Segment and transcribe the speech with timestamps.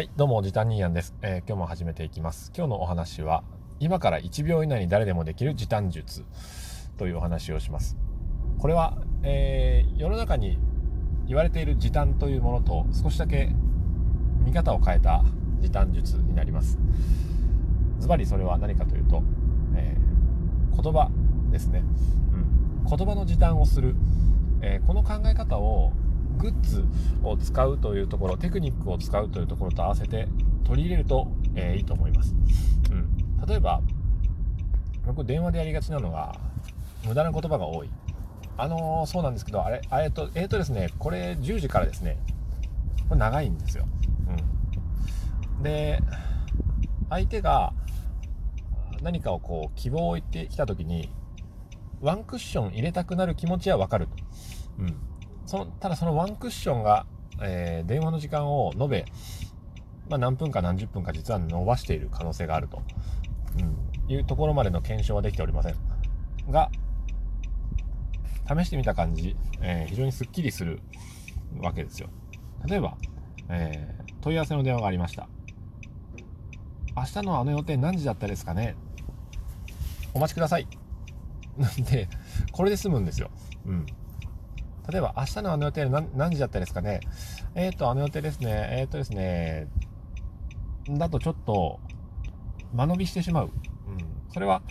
[0.00, 2.52] はい、どうも、時短ニーヤンです、えー、今日も始めていきます。
[2.56, 3.44] 今日のお話は、
[3.80, 6.24] 今から1秒以内に誰でもできる時短術
[6.96, 7.98] というお話をします。
[8.58, 10.58] これは、えー、世の中に
[11.26, 13.50] 言われている時短というものと少しだけ
[14.42, 15.22] 見方を変えた
[15.60, 16.78] 時短術になります。
[17.98, 19.22] ズバリそれは何かというと、
[19.76, 21.10] えー、言葉
[21.52, 21.84] ですね、
[22.32, 22.86] うん。
[22.86, 23.94] 言葉の時短をする、
[24.62, 25.92] えこの考え方を
[26.40, 26.84] グッズ
[27.22, 30.28] を使うというところテクニックを使うというところと合わせて
[30.64, 32.34] 取り入れると、えー、いいと思います、
[32.90, 33.80] うん、例えば
[35.06, 36.34] 僕電話でやりがちなのが
[37.06, 37.90] 無駄な言葉が多い。
[38.56, 42.18] あのー、そうなんですけどあれえっとえっ、ー、とですねこれ10時からですね
[43.08, 43.86] これ長いんですよ、
[45.56, 46.02] うん、で
[47.08, 47.72] 相手が
[49.00, 51.10] 何かをこう希望を言ってきた時に
[52.02, 54.08] ワンクッション入れたくなる気持ちはわかる、
[54.78, 54.96] うん、
[55.46, 57.06] そのただそのワンクッションが、
[57.40, 59.04] えー、電話の時間を延べ、
[60.08, 62.82] まあ、何分か何十分か実は伸ばしている可能性があると、
[63.58, 65.74] うん、いうところまでの検証はできておりません。
[66.50, 66.70] が
[68.48, 70.80] 試してみた感じ、えー、非常にすっきりする
[71.60, 72.08] わけですよ。
[72.66, 72.96] 例えば、
[73.48, 75.28] えー、問い合わせの電話がありました。
[76.96, 78.74] 明日のあの予定何時だったですかね？
[80.12, 80.66] お待ちください。
[81.56, 82.08] な んで
[82.52, 83.30] これで済むんですよ。
[83.66, 83.86] うん。
[84.90, 87.00] 例えば、明日のあの予定何何時だったですかね
[87.54, 88.68] えっ、ー、と、あの予定ですね。
[88.72, 89.68] えっ、ー、とですね、
[90.88, 91.80] だとちょっと、
[92.74, 93.46] 間延びしてしまう。
[93.46, 93.52] うん。
[94.32, 94.62] それは、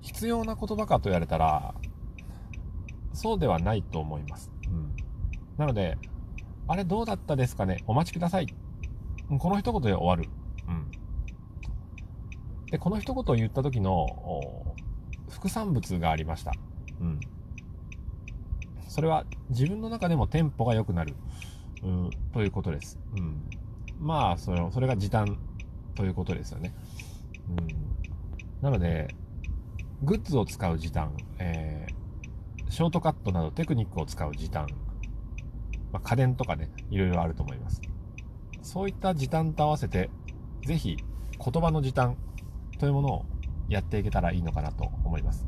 [0.00, 1.74] 必要な言葉かと言われたら、
[3.12, 4.50] そうではないと思います。
[4.66, 4.96] うん。
[5.56, 5.98] なので、
[6.66, 8.46] あれどうだったですかねお待ちください。
[9.38, 10.30] この一言で終わる。
[10.68, 10.90] うん。
[12.66, 14.06] で、この一言を言った時の
[15.28, 16.52] 副産物がありました。
[17.00, 17.20] うん。
[18.90, 21.14] それは自分の中でもテンポが良くなる、
[21.84, 22.98] うん、ということです。
[23.16, 23.40] うん、
[24.00, 25.38] まあそれ、それが時短
[25.94, 26.74] ということですよね。
[27.48, 27.68] うん、
[28.60, 29.14] なので、
[30.02, 34.66] グッズを使う時短、えー、ショートカットなどテクニックを使う時短、
[35.92, 37.80] まあ、家電とかね、いろいろあると思います。
[38.60, 40.10] そういった時短と合わせて、
[40.66, 42.16] ぜひ言葉の時短
[42.80, 43.24] というものを
[43.68, 45.46] やっていけたらいいのかなと思います。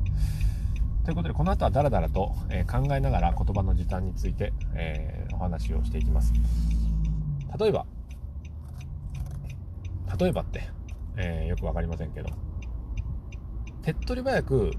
[1.03, 6.31] ということで、この後はダラダラと、え考えながら言葉の時短について、え、お話をしていきます。
[7.59, 7.85] 例えば、
[10.17, 10.69] 例えばって、
[11.17, 12.29] えー、よく分かりませんけど、
[13.81, 14.71] 手っ取り早く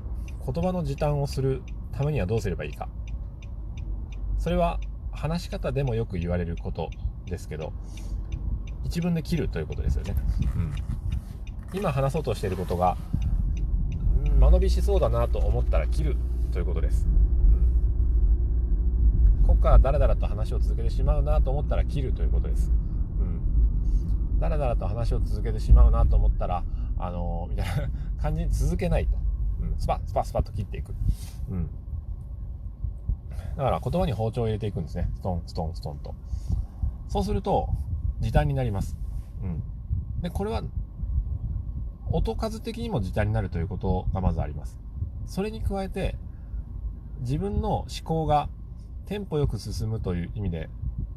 [0.46, 2.88] 言葉の時短をするためにはどうすればいいか。
[4.38, 4.80] それは
[5.12, 6.88] 話し方でもよく言われること
[7.26, 7.74] ですけど、
[8.84, 10.14] 一文で切るということですよね。
[10.56, 10.74] うん、
[11.78, 12.96] 今話そうとしていることが
[14.44, 16.16] 間延びしそうだなと思ったら切る
[16.52, 17.06] ということです、
[19.40, 22.70] うん、ここからダラダラと話を続けてしまうなと思ったら切るということです、
[23.18, 26.64] うん、ダラダラと話を続けてしまうなと思ったら
[26.98, 27.72] あのー、みたいな
[28.22, 29.16] 感じに続けないと、
[29.60, 30.94] うん、スパスパスパと切っていく、
[31.50, 31.70] うん、
[33.56, 35.10] だから言葉に包丁を入れていくんですね。
[35.16, 36.14] ストンストンストンと。
[37.08, 37.68] そうすると
[38.20, 38.96] 時短になります、
[39.42, 39.62] うん、
[40.22, 40.62] でこれは
[42.14, 44.78] 音数的にも時短になるということがまずあります。
[45.26, 46.16] それに加えて、
[47.22, 48.48] 自分の思考が
[49.06, 50.70] テンポよく進むという意味で、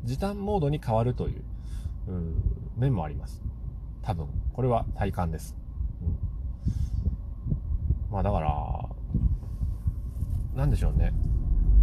[0.06, 1.44] 時短モードに変わるという
[2.78, 3.44] 面もあります。
[4.02, 5.56] 多分、これは体感です。
[6.02, 6.18] うん、
[8.12, 8.90] まあだから、
[10.56, 11.14] なんでしょうね。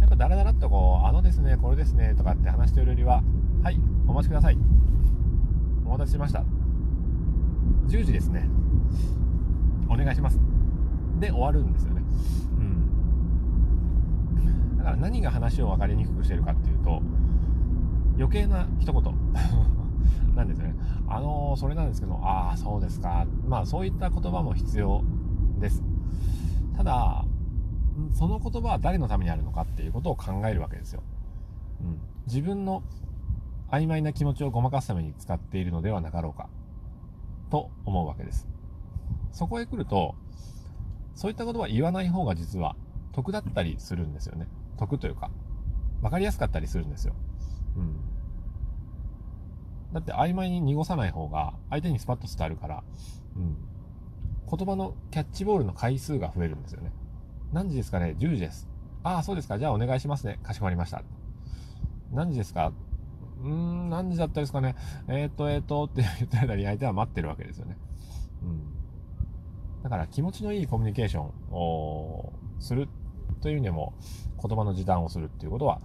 [0.01, 3.23] やっぱダラダラっとこう、あのですね、これですね、とかって話してるよりは、
[3.63, 4.57] はい、お待ちください。
[5.85, 6.43] お待たせしました。
[7.87, 8.49] 10時ですね。
[9.89, 10.39] お願いします。
[11.19, 12.03] で終わるんですよね。
[12.59, 14.77] うん。
[14.77, 17.01] だから何が話を分かりにくくしてるかっていうと、
[18.17, 19.03] 余計な一言
[20.35, 20.75] なんですよね。
[21.07, 23.25] あのー、それなんですけど、ああ、そうですか。
[23.47, 25.03] まあそういった言葉も必要
[25.59, 25.83] です。
[26.75, 27.25] ただ、
[28.11, 31.01] その言葉は誰のためにあるのかっていうことを考えるわけですよ。
[31.81, 31.99] うん。
[32.27, 32.83] 自分の
[33.69, 36.49] 曖昧な気持ちをごまかすために使っているのではなかろうか。
[37.49, 38.47] と思うわけです。
[39.35, 40.15] そこへ来ると、
[41.13, 42.77] そういったことは言わない方が実は
[43.11, 44.47] 得だったりするんですよね。
[44.77, 45.29] 得というか、
[46.01, 47.13] 分かりやすかったりするんですよ。
[47.75, 47.95] うん。
[49.93, 52.83] だって曖昧に濁さない方が相手にスパッと伝わるから、
[53.35, 53.57] うん。
[54.49, 56.93] 言葉のキャッチボールの回数が増えるんですよね。
[57.51, 58.69] 何時ですかね ?10 時です。
[59.03, 59.59] ああ、そうですか。
[59.59, 60.39] じゃあお願いしますね。
[60.43, 61.03] かしこまりました。
[62.13, 62.71] 何時ですか？
[63.41, 64.75] うーん、何時だったですかね？
[65.09, 67.77] えっ、ー、と、えっ、ー、と、って言った間に相手は待ってるわけですよね。
[68.43, 68.84] うん。
[69.85, 72.89] だから気持ちのいいコミュニケーションをする
[73.41, 73.93] という意味でも
[74.41, 75.79] 言葉の時短をするっていうことは、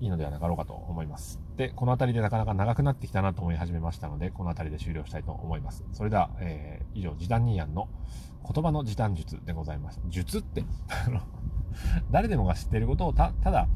[0.00, 1.40] いいのではなかろうかと思います。
[1.56, 5.84] で、この辺りでなかなか長くなってきたなと思い始めましたので、この辺りで終了したいと思います。
[5.92, 7.88] それでは、えー、以上、時短ニーヤンの
[8.46, 10.02] 言葉の時短術でございました。
[10.08, 10.64] 術って
[12.12, 13.66] 誰でもが知っていることをただ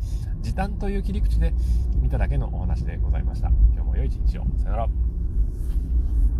[0.41, 1.53] 時短という切り口で
[2.00, 3.49] 見ただけのお話でございました。
[3.73, 4.44] 今日も良い一日を。
[4.59, 5.12] さよなら。